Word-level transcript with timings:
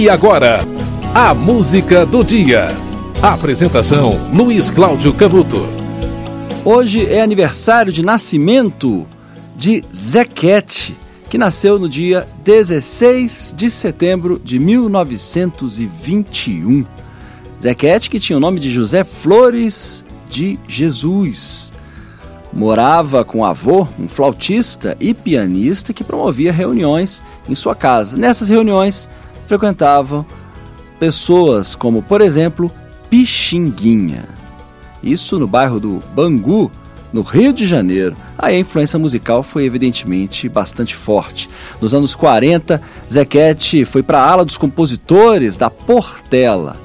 E 0.00 0.08
agora, 0.08 0.60
a 1.14 1.34
música 1.34 2.06
do 2.06 2.24
dia. 2.24 2.68
Apresentação: 3.20 4.18
Luiz 4.32 4.70
Cláudio 4.70 5.12
Canuto. 5.12 5.58
Hoje 6.64 7.04
é 7.04 7.20
aniversário 7.20 7.92
de 7.92 8.02
nascimento 8.02 9.06
de 9.54 9.84
Zequete, 9.94 10.96
que 11.28 11.36
nasceu 11.36 11.78
no 11.78 11.86
dia 11.86 12.26
16 12.42 13.54
de 13.54 13.68
setembro 13.68 14.40
de 14.42 14.58
1921. 14.58 16.86
Zequete, 17.60 18.08
que 18.08 18.18
tinha 18.18 18.38
o 18.38 18.40
nome 18.40 18.58
de 18.58 18.70
José 18.70 19.04
Flores 19.04 20.02
de 20.30 20.58
Jesus. 20.66 21.74
Morava 22.50 23.22
com 23.22 23.40
o 23.40 23.44
avô, 23.44 23.86
um 23.98 24.08
flautista 24.08 24.96
e 24.98 25.12
pianista 25.12 25.92
que 25.92 26.02
promovia 26.02 26.52
reuniões 26.52 27.22
em 27.46 27.54
sua 27.54 27.76
casa. 27.76 28.16
Nessas 28.16 28.48
reuniões, 28.48 29.06
frequentavam 29.50 30.24
pessoas 31.00 31.74
como, 31.74 32.02
por 32.02 32.20
exemplo, 32.20 32.70
Pixinguinha. 33.08 34.22
Isso 35.02 35.40
no 35.40 35.46
bairro 35.48 35.80
do 35.80 36.00
Bangu, 36.14 36.70
no 37.12 37.22
Rio 37.22 37.52
de 37.52 37.66
Janeiro. 37.66 38.14
Aí 38.38 38.54
a 38.54 38.58
influência 38.60 38.96
musical 38.96 39.42
foi 39.42 39.64
evidentemente 39.64 40.48
bastante 40.48 40.94
forte. 40.94 41.50
Nos 41.80 41.92
anos 41.94 42.14
40, 42.14 42.80
Zequete 43.10 43.84
foi 43.84 44.04
para 44.04 44.20
a 44.20 44.30
ala 44.30 44.44
dos 44.44 44.56
compositores 44.56 45.56
da 45.56 45.68
Portela. 45.68 46.76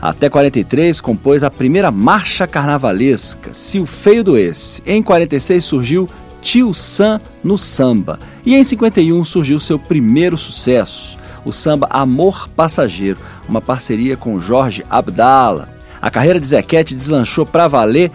Até 0.00 0.30
43 0.30 0.98
compôs 1.02 1.44
a 1.44 1.50
primeira 1.50 1.90
marcha 1.90 2.46
carnavalesca, 2.46 3.52
Se 3.52 3.78
o 3.78 3.84
Feio 3.84 4.24
Doesse. 4.24 4.82
Em 4.86 5.02
46 5.02 5.62
surgiu 5.62 6.08
Tio 6.40 6.72
Sam 6.72 7.20
no 7.44 7.58
samba. 7.58 8.18
E 8.46 8.54
em 8.54 8.64
51 8.64 9.22
surgiu 9.26 9.60
seu 9.60 9.78
primeiro 9.78 10.38
sucesso, 10.38 11.18
o 11.46 11.52
samba 11.52 11.86
Amor 11.88 12.48
Passageiro, 12.48 13.18
uma 13.48 13.60
parceria 13.60 14.16
com 14.16 14.40
Jorge 14.40 14.84
Abdala. 14.90 15.68
A 16.02 16.10
carreira 16.10 16.40
de 16.40 16.48
Zequete 16.48 16.94
deslanchou 16.94 17.46
para 17.46 17.68
valer 17.68 18.10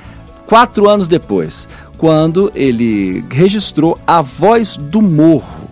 quatro 0.45 0.87
anos 0.87 1.07
depois, 1.07 1.67
quando 1.97 2.51
ele 2.53 3.23
registrou 3.31 3.97
A 4.05 4.21
Voz 4.21 4.75
do 4.75 5.01
Morro, 5.01 5.69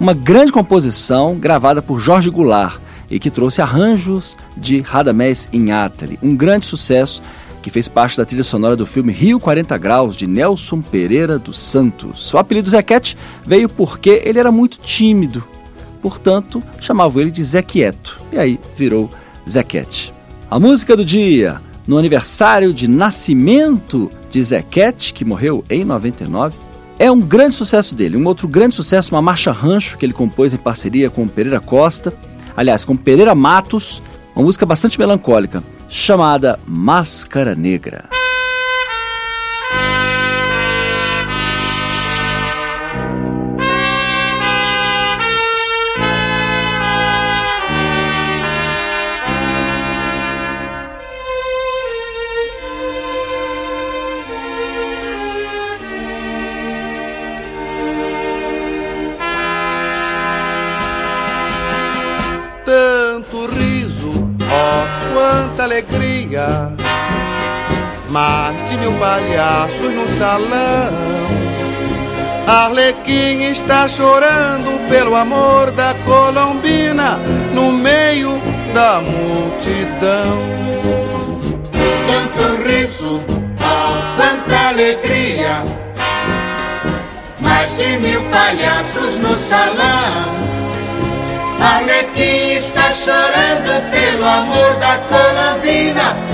uma 0.00 0.14
grande 0.14 0.50
composição 0.50 1.36
gravada 1.36 1.82
por 1.82 2.00
Jorge 2.00 2.30
Goulart 2.30 2.78
e 3.10 3.18
que 3.18 3.30
trouxe 3.30 3.60
arranjos 3.60 4.38
de 4.56 4.80
Radamés 4.80 5.48
Inátali, 5.52 6.18
um 6.22 6.34
grande 6.34 6.64
sucesso 6.64 7.22
que 7.62 7.70
fez 7.70 7.86
parte 7.86 8.16
da 8.16 8.24
trilha 8.24 8.42
sonora 8.42 8.74
do 8.74 8.86
filme 8.86 9.12
Rio 9.12 9.38
40 9.38 9.76
Graus, 9.78 10.16
de 10.16 10.26
Nelson 10.26 10.80
Pereira 10.80 11.38
dos 11.38 11.58
Santos. 11.58 12.32
O 12.34 12.38
apelido 12.38 12.68
Zequete 12.68 13.16
veio 13.46 13.68
porque 13.68 14.22
ele 14.24 14.40
era 14.40 14.50
muito 14.50 14.78
tímido 14.78 15.44
portanto, 16.02 16.62
chamavam 16.80 17.22
ele 17.22 17.30
de 17.30 17.42
Zé 17.42 17.62
Quieto, 17.62 18.20
e 18.32 18.38
aí 18.38 18.60
virou 18.76 19.08
Zequete. 19.48 20.12
A 20.50 20.58
música 20.58 20.96
do 20.96 21.04
dia, 21.04 21.60
no 21.86 21.96
aniversário 21.96 22.74
de 22.74 22.88
nascimento 22.88 24.10
de 24.30 24.42
Zequete, 24.42 25.14
que 25.14 25.24
morreu 25.24 25.64
em 25.70 25.84
99, 25.84 26.56
é 26.98 27.10
um 27.10 27.20
grande 27.20 27.54
sucesso 27.54 27.94
dele. 27.94 28.16
Um 28.16 28.26
outro 28.26 28.46
grande 28.46 28.74
sucesso, 28.74 29.14
uma 29.14 29.22
marcha 29.22 29.50
rancho 29.50 29.96
que 29.96 30.04
ele 30.04 30.12
compôs 30.12 30.52
em 30.52 30.58
parceria 30.58 31.08
com 31.08 31.26
Pereira 31.26 31.60
Costa, 31.60 32.12
aliás, 32.56 32.84
com 32.84 32.96
Pereira 32.96 33.34
Matos, 33.34 34.02
uma 34.34 34.44
música 34.44 34.66
bastante 34.66 34.98
melancólica, 34.98 35.62
chamada 35.88 36.58
Máscara 36.66 37.54
Negra. 37.54 38.21
Quanta 65.62 65.64
alegria. 65.64 66.72
Mais 68.08 68.70
de 68.70 68.76
mil 68.78 68.92
palhaços 68.94 69.94
no 69.94 70.08
salão. 70.18 70.92
Arlequim 72.46 73.50
está 73.50 73.88
chorando 73.88 74.88
pelo 74.88 75.14
amor 75.14 75.70
da 75.70 75.94
Colombina 76.04 77.18
no 77.54 77.72
meio 77.72 78.40
da 78.74 79.00
multidão. 79.00 80.38
Tanto 82.06 82.62
riso, 82.68 83.20
oh, 83.28 84.16
quanta 84.16 84.68
alegria. 84.68 85.64
Mais 87.40 87.76
de 87.76 87.98
mil 87.98 88.22
palhaços 88.30 89.20
no 89.20 89.38
salão. 89.38 90.42
Arlequim 91.60 92.51
chorando 92.94 93.90
pelo 93.90 94.26
amor 94.26 94.76
da 94.76 94.98
Colombina 95.08 96.31